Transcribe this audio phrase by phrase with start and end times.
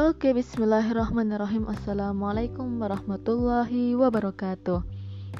[0.00, 1.68] Oke, bismillahirrahmanirrahim.
[1.68, 4.80] Assalamualaikum warahmatullahi wabarakatuh.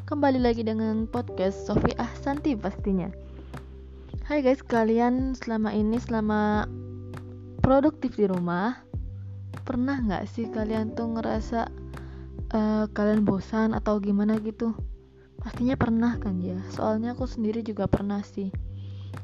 [0.05, 3.09] Kembali lagi dengan podcast Sofi Ahsanti pastinya.
[4.29, 6.69] Hai guys, kalian selama ini selama
[7.65, 8.85] produktif di rumah,
[9.65, 11.73] pernah nggak sih kalian tuh ngerasa
[12.53, 14.77] uh, kalian bosan atau gimana gitu?
[15.41, 16.61] Pastinya pernah kan ya.
[16.69, 18.53] Soalnya aku sendiri juga pernah sih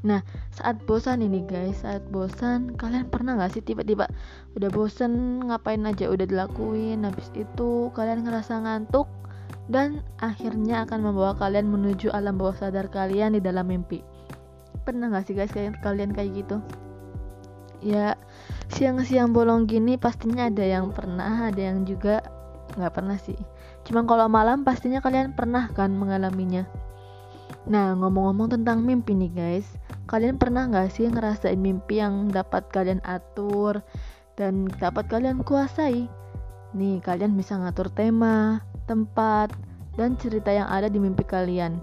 [0.07, 0.23] Nah,
[0.55, 4.07] saat bosan ini guys, saat bosan, kalian pernah gak sih tiba-tiba
[4.55, 9.11] udah bosan ngapain aja udah dilakuin, habis itu kalian ngerasa ngantuk
[9.67, 14.03] dan akhirnya akan membawa kalian menuju alam bawah sadar kalian di dalam mimpi.
[14.87, 16.57] Pernah gak sih guys kalian, kalian kayak gitu?
[17.83, 18.15] Ya,
[18.73, 22.25] siang-siang bolong gini pastinya ada yang pernah, ada yang juga
[22.75, 23.37] nggak pernah sih.
[23.87, 26.67] Cuma kalau malam pastinya kalian pernah kan mengalaminya.
[27.67, 29.67] Nah, ngomong-ngomong tentang mimpi nih guys,
[30.07, 33.83] kalian pernah nggak sih ngerasain mimpi yang dapat kalian atur
[34.39, 36.07] dan dapat kalian kuasai?
[36.77, 39.51] Nih, kalian bisa ngatur tema, tempat,
[39.99, 41.81] dan cerita yang ada di mimpi kalian.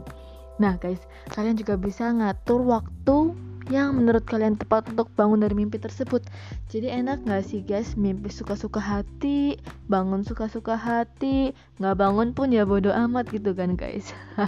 [0.61, 1.01] Nah guys,
[1.33, 3.33] kalian juga bisa ngatur waktu
[3.71, 6.21] yang menurut kalian tepat untuk bangun dari mimpi tersebut.
[6.69, 9.57] Jadi enak gak sih guys, mimpi suka-suka hati,
[9.89, 14.13] bangun suka-suka hati, nggak bangun pun ya bodoh amat gitu kan guys.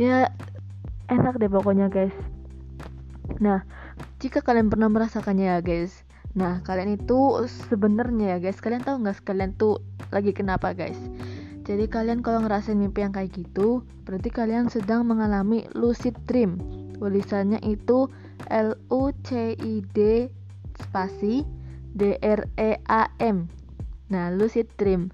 [0.00, 0.30] ya
[1.08, 2.12] enak deh pokoknya guys
[3.42, 3.66] nah
[4.22, 6.04] jika kalian pernah merasakannya ya guys.
[6.36, 10.98] Nah kalian itu sebenarnya ya guys kalian tahu nggak kalian tuh lagi kenapa guys?
[11.66, 16.60] Jadi kalian kalau ngerasain mimpi yang kayak gitu berarti kalian sedang mengalami lucid dream.
[16.96, 18.08] Tulisannya itu
[18.48, 20.30] L U C I D
[20.78, 21.44] spasi
[21.92, 23.50] D R E A M.
[24.12, 25.10] Nah lucid dream.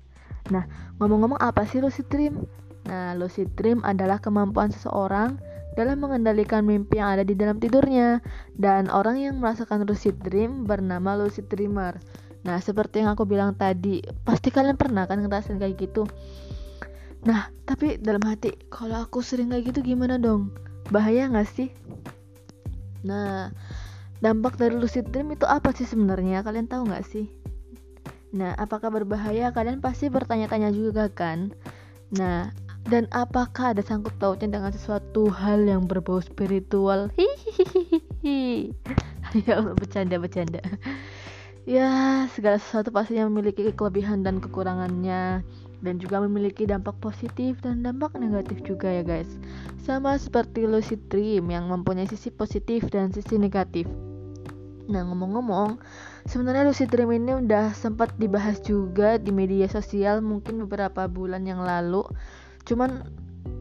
[0.53, 0.69] Nah
[1.01, 2.45] ngomong-ngomong apa sih lucid dream?
[2.83, 5.39] Nah, lucid dream adalah kemampuan seseorang
[5.73, 8.21] dalam mengendalikan mimpi yang ada di dalam tidurnya
[8.57, 11.97] dan orang yang merasakan lucid dream bernama lucid dreamer.
[12.43, 16.05] Nah, seperti yang aku bilang tadi, pasti kalian pernah kan ngerasain kayak gitu.
[17.23, 20.51] Nah, tapi dalam hati, kalau aku sering kayak gitu gimana dong?
[20.91, 21.71] Bahaya gak sih?
[23.07, 23.55] Nah,
[24.19, 26.43] dampak dari lucid dream itu apa sih sebenarnya?
[26.43, 27.31] Kalian tahu gak sih?
[28.35, 29.55] Nah, apakah berbahaya?
[29.55, 31.55] Kalian pasti bertanya-tanya juga kan?
[32.19, 32.51] Nah,
[32.87, 37.15] dan apakah ada sangkut pautnya dengan sesuatu hal yang berbau spiritual?
[37.15, 38.75] Hihihi
[39.47, 40.61] ya bercanda bercanda.
[41.63, 45.47] Ya segala sesuatu pastinya memiliki kelebihan dan kekurangannya.
[45.83, 49.27] Dan juga memiliki dampak positif dan dampak negatif juga ya guys.
[49.83, 53.91] Sama seperti lucid dream yang mempunyai sisi positif dan sisi negatif.
[54.87, 55.83] Nah ngomong-ngomong
[56.27, 61.63] sebenarnya lucid dream ini udah sempat dibahas juga di media sosial mungkin beberapa bulan yang
[61.63, 62.07] lalu
[62.69, 63.07] cuman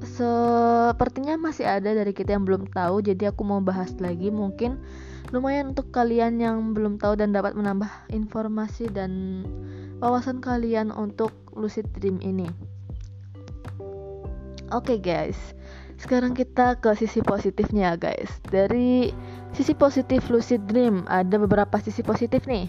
[0.01, 4.33] sepertinya masih ada dari kita yang belum tahu jadi aku mau bahas lagi.
[4.33, 4.81] Mungkin
[5.29, 9.43] lumayan untuk kalian yang belum tahu dan dapat menambah informasi dan
[10.01, 12.49] wawasan kalian untuk lucid dream ini.
[14.71, 15.39] Oke okay guys.
[16.01, 18.41] Sekarang kita ke sisi positifnya guys.
[18.49, 19.13] Dari
[19.53, 22.65] sisi positif lucid dream ada beberapa sisi positif nih.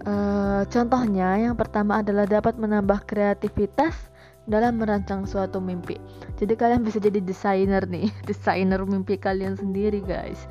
[0.00, 4.09] Uh, contohnya yang pertama adalah dapat menambah kreativitas
[4.50, 5.96] dalam merancang suatu mimpi.
[6.36, 10.50] Jadi kalian bisa jadi desainer nih, desainer mimpi kalian sendiri guys.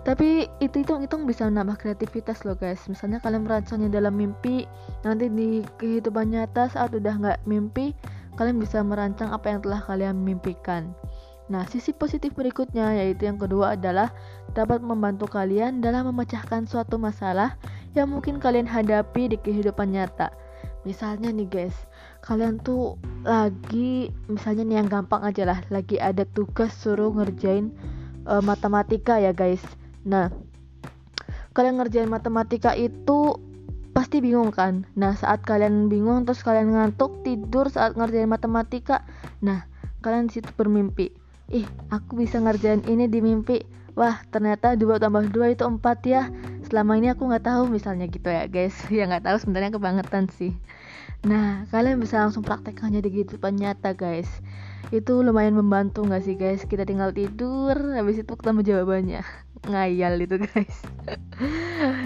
[0.00, 2.80] Tapi itu itu itu bisa menambah kreativitas loh guys.
[2.88, 4.64] Misalnya kalian merancangnya dalam mimpi,
[5.04, 7.92] nanti di kehidupan nyata saat udah nggak mimpi,
[8.40, 10.96] kalian bisa merancang apa yang telah kalian mimpikan.
[11.50, 14.14] Nah, sisi positif berikutnya yaitu yang kedua adalah
[14.54, 17.58] dapat membantu kalian dalam memecahkan suatu masalah
[17.98, 20.30] yang mungkin kalian hadapi di kehidupan nyata.
[20.86, 21.76] Misalnya nih guys,
[22.20, 27.72] kalian tuh lagi misalnya nih yang gampang aja lah, lagi ada tugas suruh ngerjain
[28.28, 29.60] uh, matematika ya guys.
[30.04, 30.32] Nah,
[31.56, 33.36] kalian ngerjain matematika itu
[33.96, 34.88] pasti bingung kan?
[34.96, 39.04] Nah, saat kalian bingung terus kalian ngantuk tidur saat ngerjain matematika,
[39.42, 39.66] nah
[40.00, 41.12] kalian di situ bermimpi.
[41.50, 43.58] Ih, aku bisa ngerjain ini di mimpi.
[43.98, 46.30] Wah, ternyata 2 tambah 2 itu 4 ya
[46.70, 50.54] selama ini aku nggak tahu misalnya gitu ya guys ya nggak tahu sebenarnya kebangetan sih
[51.20, 54.28] nah kalian bisa langsung praktekkannya di kehidupan nyata guys.
[54.90, 56.64] Itu lumayan membantu nggak sih guys?
[56.66, 59.20] Kita tinggal tidur habis itu ketemu jawabannya.
[59.70, 60.76] Ngayal itu guys.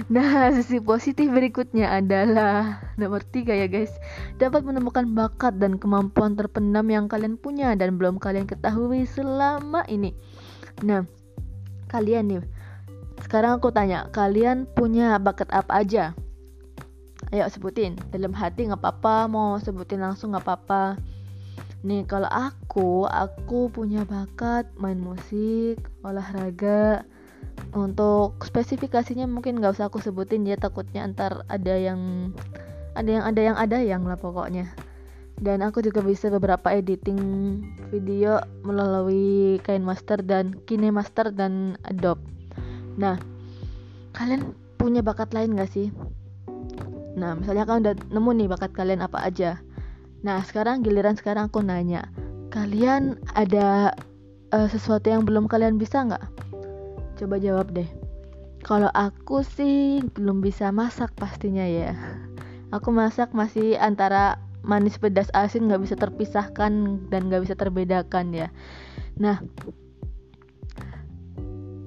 [0.06, 3.90] Nah sisi positif berikutnya adalah nomor tiga ya guys.
[4.38, 10.14] Dapat menemukan bakat dan kemampuan terpendam yang kalian punya dan belum kalian ketahui selama ini.
[10.86, 11.02] Nah
[11.90, 12.42] kalian nih
[13.22, 16.12] sekarang aku tanya, kalian punya bakat apa aja?
[17.34, 21.02] Ayo sebutin, dalam hati nggak apa-apa, mau sebutin langsung nggak apa-apa.
[21.82, 27.02] Nih kalau aku, aku punya bakat main musik, olahraga.
[27.74, 32.30] Untuk spesifikasinya mungkin nggak usah aku sebutin ya takutnya ntar ada yang
[32.94, 34.70] ada yang ada yang ada yang lah pokoknya
[35.42, 37.18] dan aku juga bisa beberapa editing
[37.90, 42.22] video melalui Kain Master dan KineMaster dan Adobe.
[42.94, 43.18] Nah,
[44.14, 45.90] kalian punya bakat lain gak sih?
[47.14, 49.62] Nah, misalnya kalian udah nemu nih bakat kalian apa aja.
[50.26, 52.08] Nah, sekarang giliran sekarang aku nanya,
[52.50, 53.94] kalian ada
[54.50, 56.24] uh, sesuatu yang belum kalian bisa nggak?
[57.20, 57.86] Coba jawab deh.
[58.64, 61.94] Kalau aku sih belum bisa masak pastinya ya.
[62.74, 66.72] Aku masak masih antara manis pedas asin nggak bisa terpisahkan
[67.12, 68.48] dan nggak bisa terbedakan ya
[69.20, 69.38] nah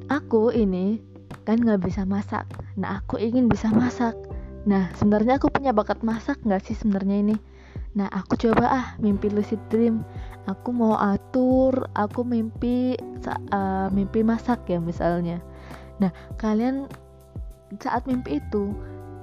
[0.08, 1.02] aku ini
[1.44, 2.46] kan nggak bisa masak
[2.78, 4.16] nah aku ingin bisa masak
[4.68, 7.36] nah sebenarnya aku punya bakat masak nggak sih sebenarnya ini?
[7.98, 10.04] Nah aku coba ah mimpi lucid dream.
[10.46, 13.00] Aku mau atur aku mimpi
[13.52, 15.40] uh, mimpi masak ya misalnya.
[15.98, 16.86] Nah kalian
[17.80, 18.76] saat mimpi itu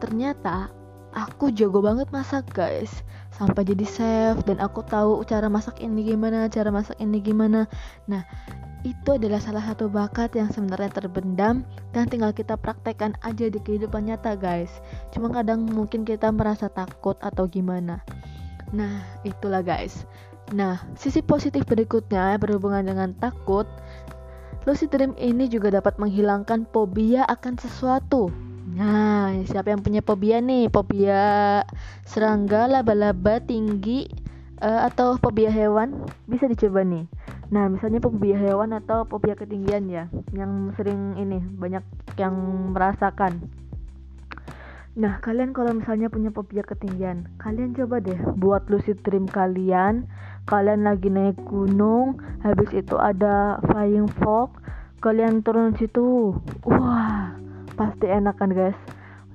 [0.02, 0.73] ternyata
[1.14, 3.05] aku jago banget masak guys.
[3.31, 7.70] Sampai jadi chef dan aku tahu cara masak ini gimana cara masak ini gimana.
[8.11, 8.26] Nah
[8.84, 11.64] itu adalah salah satu bakat yang sebenarnya terbendam
[11.96, 14.70] dan tinggal kita praktekkan aja di kehidupan nyata guys
[15.10, 18.04] cuma kadang mungkin kita merasa takut atau gimana
[18.70, 20.04] nah itulah guys
[20.52, 23.64] nah sisi positif berikutnya berhubungan dengan takut
[24.69, 28.28] lucid dream ini juga dapat menghilangkan fobia akan sesuatu
[28.75, 30.66] Nah, siapa yang punya fobia nih?
[30.66, 31.62] Fobia
[32.02, 34.10] serangga, laba-laba tinggi
[34.58, 35.94] uh, atau fobia hewan?
[36.26, 37.06] Bisa dicoba nih.
[37.54, 41.86] Nah, misalnya fobia hewan atau fobia ketinggian ya, yang sering ini banyak
[42.18, 42.34] yang
[42.74, 43.46] merasakan.
[44.98, 50.10] Nah, kalian kalau misalnya punya fobia ketinggian, kalian coba deh buat lucid dream kalian.
[50.50, 54.58] Kalian lagi naik gunung, habis itu ada flying fog,
[54.98, 56.34] kalian turun situ.
[56.66, 57.38] Wah,
[57.78, 58.76] pasti enak kan guys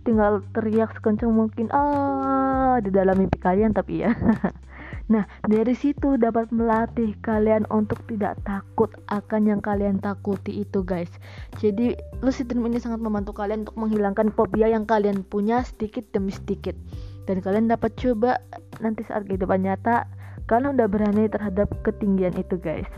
[0.03, 4.15] tinggal teriak sekencang mungkin ah di dalam mimpi kalian tapi ya
[5.09, 11.09] Nah, dari situ dapat melatih kalian untuk tidak takut akan yang kalian takuti itu, guys.
[11.57, 16.29] Jadi, lucid dream ini sangat membantu kalian untuk menghilangkan fobia yang kalian punya sedikit demi
[16.29, 16.77] sedikit.
[17.25, 18.37] Dan kalian dapat coba
[18.79, 20.05] nanti saat kehidupan nyata,
[20.45, 22.89] kalian udah berani terhadap ketinggian itu, guys.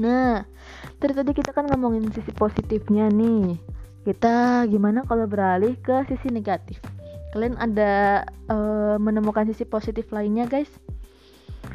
[0.00, 0.48] Nah,
[0.96, 3.60] dari tadi kita kan ngomongin sisi positifnya nih
[4.04, 6.80] kita gimana kalau beralih ke sisi negatif
[7.36, 10.70] kalian ada uh, menemukan sisi positif lainnya guys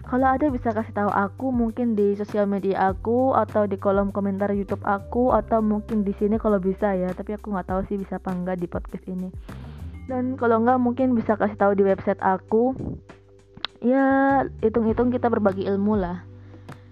[0.06, 4.54] kalau ada bisa kasih tahu aku mungkin di sosial media aku atau di kolom komentar
[4.54, 7.10] YouTube aku atau mungkin di sini kalau bisa ya.
[7.10, 9.34] Tapi aku nggak tahu sih bisa apa enggak di podcast ini.
[10.06, 12.78] Dan kalau enggak mungkin bisa kasih tahu di website aku.
[13.82, 16.22] Ya hitung-hitung kita berbagi ilmu lah.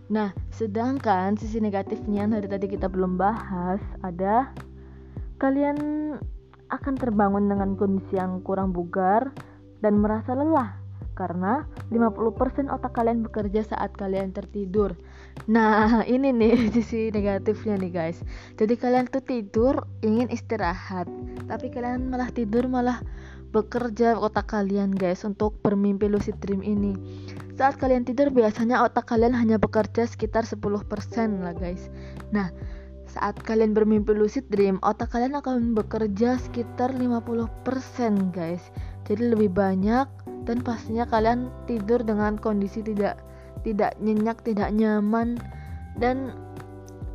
[0.10, 4.50] Nah sedangkan sisi negatifnya dari tadi kita belum bahas ada
[5.38, 5.78] kalian
[6.74, 9.30] akan terbangun dengan kondisi yang kurang bugar
[9.86, 10.83] dan merasa lelah
[11.14, 14.98] karena 50% otak kalian bekerja saat kalian tertidur.
[15.50, 18.20] Nah, ini nih sisi negatifnya nih guys.
[18.58, 21.10] Jadi kalian tuh tidur ingin istirahat,
[21.50, 23.02] tapi kalian malah tidur malah
[23.54, 26.98] bekerja otak kalian guys untuk bermimpi lucid dream ini.
[27.54, 30.66] Saat kalian tidur biasanya otak kalian hanya bekerja sekitar 10%
[31.46, 31.94] lah guys.
[32.34, 32.50] Nah,
[33.14, 37.46] saat kalian bermimpi lucid dream, otak kalian akan bekerja sekitar 50%
[38.34, 38.74] guys.
[39.04, 40.08] Jadi lebih banyak
[40.48, 43.20] dan pastinya kalian tidur dengan kondisi tidak
[43.64, 45.40] tidak nyenyak, tidak nyaman
[46.00, 46.36] dan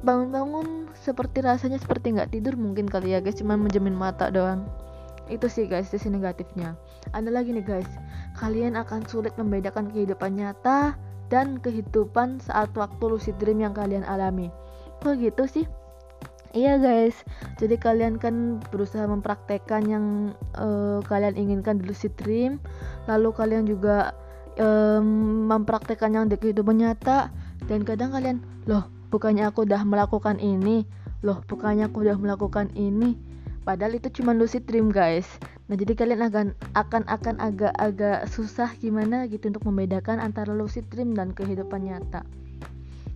[0.04, 4.64] bangun-bangun seperti rasanya seperti nggak tidur mungkin kali ya guys, cuma menjamin mata doang.
[5.28, 6.72] Itu sih guys sisi negatifnya.
[7.12, 7.88] Ada lagi nih guys,
[8.40, 10.96] kalian akan sulit membedakan kehidupan nyata
[11.28, 14.48] dan kehidupan saat waktu lucid dream yang kalian alami.
[15.04, 15.66] Kok gitu sih?
[16.56, 17.12] Iya guys,
[17.60, 20.04] jadi kalian kan berusaha mempraktekkan yang
[20.56, 22.56] uh, kalian inginkan di lucid dream,
[23.04, 24.16] lalu kalian juga
[24.56, 27.28] um, mempraktekkan yang di kehidupan nyata,
[27.68, 30.88] dan kadang kalian, loh bukannya aku udah melakukan ini,
[31.20, 33.20] loh bukannya aku udah melakukan ini,
[33.68, 35.28] padahal itu cuma lucid dream guys.
[35.68, 41.12] Nah jadi kalian akan akan akan agak-agak susah gimana gitu untuk membedakan antara lucid dream
[41.12, 42.24] dan kehidupan nyata.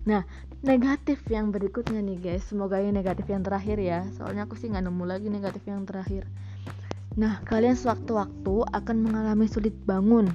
[0.03, 0.27] Nah,
[0.63, 4.03] negatif yang berikutnya nih guys, semoga ini negatif yang terakhir ya.
[4.19, 6.27] Soalnya aku sih nggak nemu lagi negatif yang terakhir.
[7.15, 10.33] Nah, kalian sewaktu-waktu akan mengalami sulit bangun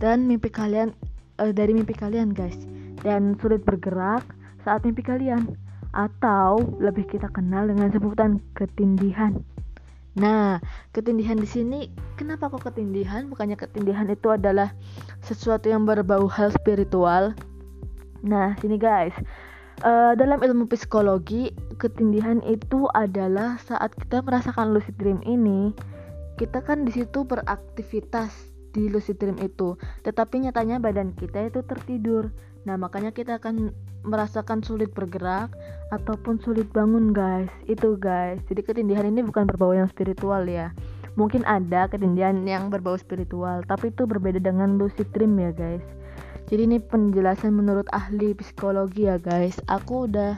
[0.00, 0.90] dan mimpi kalian
[1.38, 2.56] uh, dari mimpi kalian guys
[3.04, 4.24] dan sulit bergerak
[4.64, 5.44] saat mimpi kalian
[5.94, 9.38] atau lebih kita kenal dengan sebutan ketindihan.
[10.14, 10.62] Nah,
[10.94, 13.26] ketindihan di sini kenapa kok ketindihan?
[13.30, 14.74] Bukannya ketindihan itu adalah
[15.22, 17.34] sesuatu yang berbau hal spiritual,
[18.24, 19.12] Nah, sini guys.
[19.84, 25.76] Uh, dalam ilmu psikologi, ketindihan itu adalah saat kita merasakan lucid dream ini,
[26.40, 28.32] kita kan di situ beraktivitas
[28.72, 29.76] di lucid dream itu.
[30.08, 32.32] Tetapi nyatanya badan kita itu tertidur.
[32.64, 33.76] Nah makanya kita akan
[34.08, 35.52] merasakan sulit bergerak
[35.92, 37.52] ataupun sulit bangun guys.
[37.68, 38.40] Itu guys.
[38.48, 40.72] Jadi ketindihan ini bukan berbau yang spiritual ya.
[41.20, 45.84] Mungkin ada ketindihan yang berbau spiritual tapi itu berbeda dengan lucid dream ya guys
[46.50, 49.56] jadi ini penjelasan menurut ahli psikologi ya guys.
[49.66, 50.36] Aku udah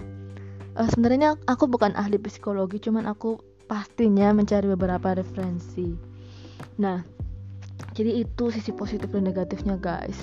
[0.78, 5.98] uh, sebenarnya aku bukan ahli psikologi cuman aku pastinya mencari beberapa referensi.
[6.78, 7.16] Nah
[7.96, 10.16] jadi itu sisi positif dan negatifnya guys.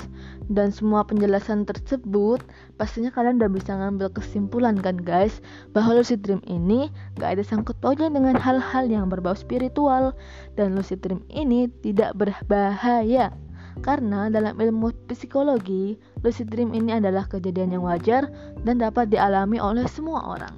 [0.46, 2.42] Dan semua penjelasan tersebut
[2.78, 5.42] pastinya kalian udah bisa ngambil kesimpulan kan guys?
[5.74, 10.14] Bahwa lucid dream ini gak ada sangkut pautnya dengan hal-hal yang berbau spiritual.
[10.54, 13.34] Dan lucid dream ini tidak berbahaya
[13.82, 18.30] karena dalam ilmu psikologi, lucid dream ini adalah kejadian yang wajar
[18.62, 20.54] dan dapat dialami oleh semua orang.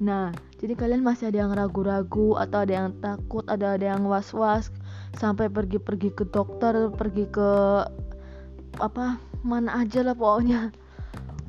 [0.00, 4.72] Nah, jadi kalian masih ada yang ragu-ragu atau ada yang takut, ada ada yang was-was
[5.20, 7.50] sampai pergi-pergi ke dokter, pergi ke
[8.80, 10.72] apa mana aja lah pokoknya.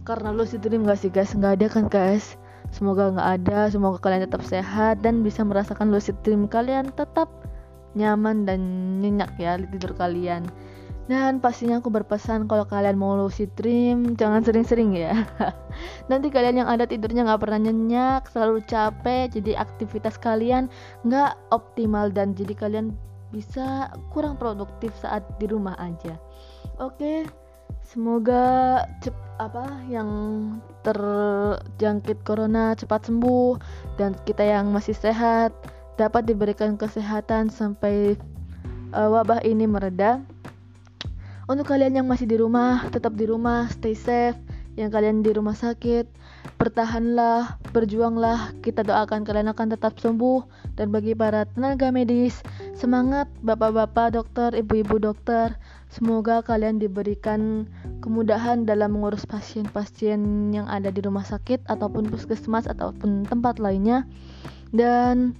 [0.03, 1.31] Karena lucid dream gak sih guys?
[1.31, 2.35] Nggak ada kan guys?
[2.71, 7.27] Semoga nggak ada, semoga kalian tetap sehat dan bisa merasakan lucid dream kalian tetap
[7.99, 8.59] nyaman dan
[9.03, 10.47] nyenyak ya tidur kalian.
[11.11, 15.27] Dan pastinya aku berpesan kalau kalian mau lucid dream jangan sering-sering ya.
[16.11, 20.71] Nanti kalian yang ada tidurnya nggak pernah nyenyak, selalu capek, jadi aktivitas kalian
[21.03, 22.95] nggak optimal dan jadi kalian
[23.27, 26.15] bisa kurang produktif saat di rumah aja.
[26.79, 27.27] Oke,
[27.83, 30.07] semoga cep apa yang
[30.87, 33.59] terjangkit corona cepat sembuh
[33.99, 35.51] dan kita yang masih sehat
[35.99, 38.15] dapat diberikan kesehatan sampai
[38.95, 40.23] uh, wabah ini mereda
[41.49, 44.37] untuk kalian yang masih di rumah, tetap di rumah, stay safe.
[44.79, 46.07] Yang kalian di rumah sakit,
[46.55, 48.55] bertahanlah, berjuanglah.
[48.63, 50.47] Kita doakan kalian akan tetap sembuh.
[50.79, 52.39] Dan bagi para tenaga medis,
[52.79, 55.59] semangat bapak-bapak dokter, ibu-ibu dokter.
[55.91, 57.67] Semoga kalian diberikan
[57.99, 64.07] kemudahan dalam mengurus pasien-pasien yang ada di rumah sakit ataupun puskesmas ataupun tempat lainnya.
[64.71, 65.35] Dan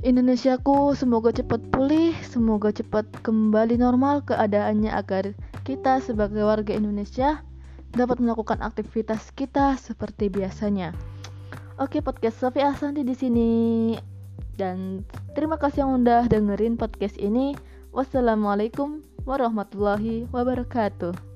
[0.00, 7.44] Indonesiaku semoga cepat pulih, semoga cepat kembali normal keadaannya agar kita sebagai warga Indonesia
[7.92, 10.96] dapat melakukan aktivitas kita seperti biasanya.
[11.76, 13.52] Oke, podcast Sofi Asanti di sini.
[14.56, 15.04] Dan
[15.36, 17.52] terima kasih yang udah dengerin podcast ini.
[17.92, 21.29] Wassalamualaikum warahmatullahi wabarakatuh.